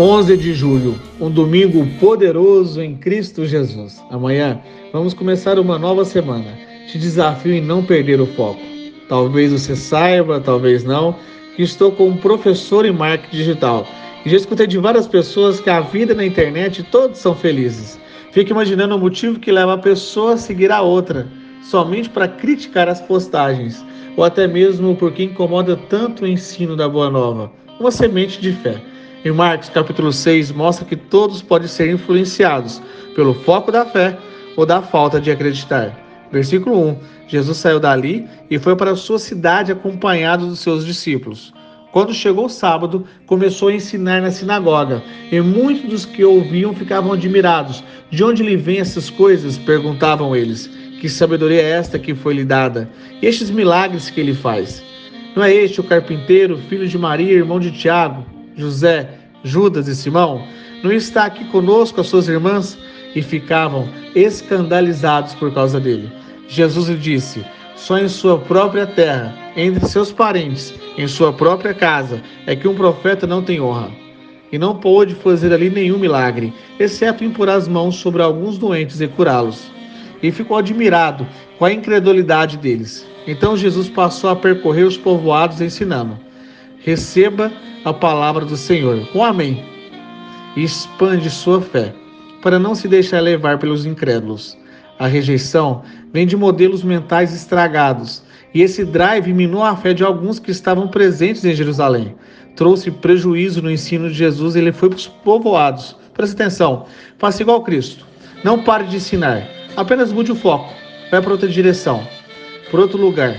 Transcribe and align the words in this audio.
11 0.00 0.34
de 0.38 0.54
julho, 0.54 0.94
um 1.20 1.30
domingo 1.30 1.86
poderoso 2.00 2.80
em 2.80 2.96
Cristo 2.96 3.44
Jesus. 3.44 4.02
Amanhã 4.10 4.58
vamos 4.94 5.12
começar 5.12 5.58
uma 5.58 5.78
nova 5.78 6.06
semana. 6.06 6.56
Te 6.86 6.98
desafio 6.98 7.52
em 7.52 7.60
não 7.60 7.84
perder 7.84 8.18
o 8.18 8.24
foco. 8.28 8.62
Talvez 9.10 9.52
você 9.52 9.76
saiba, 9.76 10.40
talvez 10.40 10.84
não, 10.84 11.14
que 11.54 11.62
estou 11.62 11.92
como 11.92 12.16
professor 12.16 12.86
em 12.86 12.92
marketing 12.92 13.36
digital. 13.36 13.86
E 14.24 14.30
já 14.30 14.38
escutei 14.38 14.66
de 14.66 14.78
várias 14.78 15.06
pessoas 15.06 15.60
que 15.60 15.68
a 15.68 15.82
vida 15.82 16.14
na 16.14 16.24
internet 16.24 16.82
todos 16.84 17.18
são 17.18 17.34
felizes. 17.34 18.00
Fique 18.32 18.52
imaginando 18.52 18.96
o 18.96 18.98
motivo 18.98 19.38
que 19.38 19.52
leva 19.52 19.74
a 19.74 19.78
pessoa 19.78 20.32
a 20.32 20.38
seguir 20.38 20.72
a 20.72 20.80
outra, 20.80 21.28
somente 21.62 22.08
para 22.08 22.26
criticar 22.26 22.88
as 22.88 23.02
postagens, 23.02 23.84
ou 24.16 24.24
até 24.24 24.48
mesmo 24.48 24.96
porque 24.96 25.24
incomoda 25.24 25.76
tanto 25.90 26.24
o 26.24 26.26
ensino 26.26 26.74
da 26.74 26.88
Boa 26.88 27.10
Nova, 27.10 27.52
uma 27.78 27.90
semente 27.90 28.40
de 28.40 28.52
fé. 28.52 28.80
Em 29.22 29.32
Marcos 29.32 29.68
capítulo 29.68 30.14
6 30.14 30.50
mostra 30.50 30.86
que 30.86 30.96
todos 30.96 31.42
podem 31.42 31.68
ser 31.68 31.92
influenciados 31.92 32.80
pelo 33.14 33.34
foco 33.34 33.70
da 33.70 33.84
fé 33.84 34.16
ou 34.56 34.64
da 34.64 34.80
falta 34.80 35.20
de 35.20 35.30
acreditar. 35.30 35.94
Versículo 36.32 36.88
1: 36.88 36.96
Jesus 37.28 37.58
saiu 37.58 37.78
dali 37.78 38.26
e 38.50 38.58
foi 38.58 38.74
para 38.74 38.92
a 38.92 38.96
sua 38.96 39.18
cidade 39.18 39.70
acompanhado 39.70 40.46
dos 40.46 40.60
seus 40.60 40.86
discípulos. 40.86 41.52
Quando 41.92 42.14
chegou 42.14 42.46
o 42.46 42.48
sábado, 42.48 43.04
começou 43.26 43.68
a 43.68 43.74
ensinar 43.74 44.22
na 44.22 44.30
sinagoga, 44.30 45.02
e 45.30 45.38
muitos 45.42 45.90
dos 45.90 46.06
que 46.06 46.24
ouviam 46.24 46.72
ficavam 46.74 47.12
admirados. 47.12 47.84
De 48.10 48.24
onde 48.24 48.42
lhe 48.42 48.56
vêm 48.56 48.78
essas 48.78 49.10
coisas? 49.10 49.58
perguntavam 49.58 50.34
eles. 50.34 50.66
Que 50.98 51.10
sabedoria 51.10 51.60
é 51.60 51.70
esta 51.72 51.98
que 51.98 52.14
foi 52.14 52.32
lhe 52.32 52.44
dada? 52.44 52.88
E 53.20 53.26
estes 53.26 53.50
milagres 53.50 54.08
que 54.08 54.18
ele 54.18 54.32
faz? 54.32 54.82
Não 55.36 55.44
é 55.44 55.52
este 55.52 55.78
o 55.78 55.84
carpinteiro, 55.84 56.56
filho 56.56 56.88
de 56.88 56.96
Maria, 56.96 57.32
irmão 57.32 57.60
de 57.60 57.70
Tiago, 57.70 58.24
José, 58.56 59.08
Judas 59.42 59.88
e 59.88 59.96
Simão, 59.96 60.46
não 60.82 60.92
está 60.92 61.24
aqui 61.24 61.44
conosco 61.46 62.00
as 62.00 62.06
suas 62.06 62.28
irmãs? 62.28 62.78
E 63.14 63.22
ficavam 63.22 63.88
escandalizados 64.14 65.34
por 65.34 65.52
causa 65.52 65.80
dele. 65.80 66.10
Jesus 66.46 66.88
lhe 66.88 66.96
disse: 66.96 67.44
Só 67.74 67.98
em 67.98 68.08
sua 68.08 68.38
própria 68.38 68.86
terra, 68.86 69.34
entre 69.56 69.84
seus 69.86 70.12
parentes, 70.12 70.72
em 70.96 71.08
sua 71.08 71.32
própria 71.32 71.74
casa, 71.74 72.22
é 72.46 72.54
que 72.54 72.68
um 72.68 72.74
profeta 72.74 73.26
não 73.26 73.42
tem 73.42 73.60
honra. 73.60 73.90
E 74.52 74.58
não 74.58 74.76
pôde 74.76 75.14
fazer 75.14 75.52
ali 75.52 75.70
nenhum 75.70 75.98
milagre, 75.98 76.52
exceto 76.78 77.24
impor 77.24 77.48
as 77.48 77.66
mãos 77.68 77.96
sobre 77.96 78.22
alguns 78.22 78.58
doentes 78.58 79.00
e 79.00 79.08
curá-los. 79.08 79.70
E 80.22 80.30
ficou 80.30 80.56
admirado 80.56 81.26
com 81.58 81.64
a 81.64 81.72
incredulidade 81.72 82.56
deles. 82.56 83.06
Então 83.26 83.56
Jesus 83.56 83.88
passou 83.88 84.30
a 84.30 84.36
percorrer 84.36 84.84
os 84.84 84.96
povoados 84.96 85.60
ensinando. 85.60 86.18
Receba 86.82 87.52
a 87.84 87.92
palavra 87.92 88.44
do 88.44 88.56
Senhor. 88.56 89.06
Um 89.14 89.22
amém. 89.22 89.62
E 90.56 90.64
expande 90.64 91.28
sua 91.28 91.60
fé, 91.60 91.94
para 92.40 92.58
não 92.58 92.74
se 92.74 92.88
deixar 92.88 93.20
levar 93.20 93.58
pelos 93.58 93.84
incrédulos. 93.84 94.56
A 94.98 95.06
rejeição 95.06 95.82
vem 96.10 96.26
de 96.26 96.38
modelos 96.38 96.82
mentais 96.82 97.34
estragados, 97.34 98.22
e 98.54 98.62
esse 98.62 98.82
drive 98.82 99.32
minou 99.32 99.62
a 99.62 99.76
fé 99.76 99.92
de 99.92 100.02
alguns 100.02 100.38
que 100.38 100.50
estavam 100.50 100.88
presentes 100.88 101.44
em 101.44 101.54
Jerusalém. 101.54 102.16
Trouxe 102.56 102.90
prejuízo 102.90 103.60
no 103.60 103.70
ensino 103.70 104.08
de 104.08 104.14
Jesus 104.14 104.54
e 104.54 104.58
ele 104.58 104.72
foi 104.72 104.88
para 104.88 104.96
os 104.96 105.06
povoados. 105.06 105.94
Preste 106.14 106.32
atenção, 106.32 106.86
faça 107.18 107.42
igual 107.42 107.62
Cristo. 107.62 108.06
Não 108.42 108.62
pare 108.62 108.84
de 108.84 108.96
ensinar, 108.96 109.46
apenas 109.76 110.12
mude 110.12 110.32
o 110.32 110.36
foco. 110.36 110.72
Vai 111.10 111.20
para 111.20 111.32
outra 111.32 111.48
direção, 111.48 112.06
para 112.70 112.80
outro 112.80 112.98
lugar, 112.98 113.36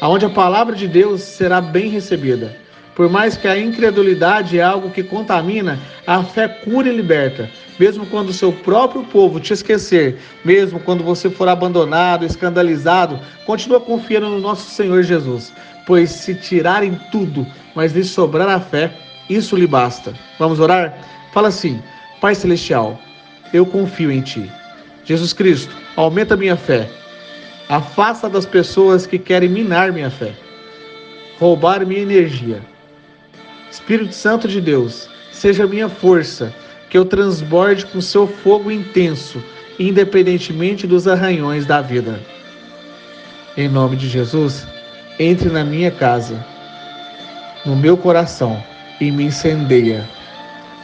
aonde 0.00 0.24
a 0.24 0.30
palavra 0.30 0.76
de 0.76 0.86
Deus 0.86 1.22
será 1.22 1.60
bem 1.60 1.88
recebida. 1.88 2.63
Por 2.94 3.10
mais 3.10 3.36
que 3.36 3.48
a 3.48 3.58
incredulidade 3.58 4.58
é 4.58 4.62
algo 4.62 4.90
que 4.90 5.02
contamina, 5.02 5.78
a 6.06 6.22
fé 6.22 6.46
cura 6.46 6.88
e 6.88 6.94
liberta. 6.94 7.50
Mesmo 7.78 8.06
quando 8.06 8.28
o 8.28 8.32
seu 8.32 8.52
próprio 8.52 9.02
povo 9.02 9.40
te 9.40 9.52
esquecer, 9.52 10.20
mesmo 10.44 10.78
quando 10.78 11.02
você 11.02 11.28
for 11.28 11.48
abandonado, 11.48 12.24
escandalizado, 12.24 13.18
continua 13.44 13.80
confiando 13.80 14.28
no 14.28 14.40
nosso 14.40 14.70
Senhor 14.70 15.02
Jesus. 15.02 15.52
Pois 15.86 16.10
se 16.10 16.36
tirarem 16.36 16.98
tudo, 17.10 17.44
mas 17.74 17.92
lhe 17.92 18.04
sobrar 18.04 18.48
a 18.48 18.60
fé, 18.60 18.92
isso 19.28 19.56
lhe 19.56 19.66
basta. 19.66 20.14
Vamos 20.38 20.60
orar? 20.60 20.96
Fala 21.32 21.48
assim: 21.48 21.82
Pai 22.20 22.36
Celestial, 22.36 22.98
eu 23.52 23.66
confio 23.66 24.12
em 24.12 24.20
Ti. 24.20 24.48
Jesus 25.04 25.32
Cristo, 25.32 25.74
aumenta 25.96 26.36
minha 26.36 26.56
fé. 26.56 26.88
Afasta 27.68 28.28
das 28.28 28.46
pessoas 28.46 29.04
que 29.04 29.18
querem 29.18 29.48
minar 29.48 29.90
minha 29.92 30.10
fé, 30.10 30.32
roubar 31.40 31.84
minha 31.84 32.00
energia 32.00 32.62
Espírito 33.74 34.14
Santo 34.14 34.46
de 34.46 34.60
Deus, 34.60 35.10
seja 35.32 35.66
minha 35.66 35.88
força, 35.88 36.54
que 36.88 36.96
eu 36.96 37.04
transborde 37.04 37.84
com 37.86 38.00
seu 38.00 38.24
fogo 38.24 38.70
intenso, 38.70 39.42
independentemente 39.80 40.86
dos 40.86 41.08
arranhões 41.08 41.66
da 41.66 41.80
vida. 41.80 42.20
Em 43.56 43.68
nome 43.68 43.96
de 43.96 44.08
Jesus, 44.08 44.64
entre 45.18 45.48
na 45.48 45.64
minha 45.64 45.90
casa, 45.90 46.46
no 47.66 47.74
meu 47.74 47.96
coração 47.96 48.62
e 49.00 49.10
me 49.10 49.24
incendeia. 49.24 50.08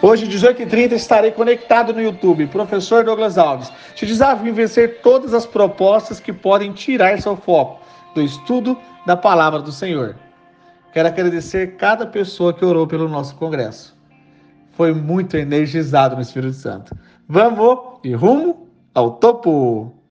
Hoje, 0.00 0.24
18h30, 0.28 0.92
estarei 0.92 1.32
conectado 1.32 1.92
no 1.92 2.00
YouTube, 2.00 2.46
Professor 2.46 3.02
Douglas 3.02 3.36
Alves. 3.36 3.72
Te 3.96 4.06
desafio 4.06 4.52
a 4.52 4.54
vencer 4.54 5.00
todas 5.02 5.34
as 5.34 5.44
propostas 5.44 6.20
que 6.20 6.32
podem 6.32 6.70
tirar 6.70 7.20
seu 7.20 7.34
foco 7.34 7.80
do 8.14 8.22
estudo 8.22 8.78
da 9.04 9.16
palavra 9.16 9.60
do 9.60 9.72
Senhor. 9.72 10.14
Quero 10.96 11.08
agradecer 11.08 11.76
cada 11.76 12.06
pessoa 12.06 12.54
que 12.54 12.64
orou 12.64 12.86
pelo 12.86 13.06
nosso 13.06 13.36
congresso. 13.36 13.94
Foi 14.70 14.94
muito 14.94 15.36
energizado 15.36 16.16
no 16.16 16.22
Espírito 16.22 16.54
Santo. 16.54 16.96
Vamos 17.28 17.98
e 18.02 18.14
rumo 18.14 18.66
ao 18.94 19.10
topo! 19.10 19.92